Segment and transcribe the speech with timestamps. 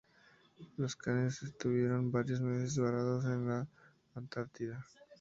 [0.77, 3.67] Los canes estuvieron varios meses varados en la
[4.15, 4.83] Antártida.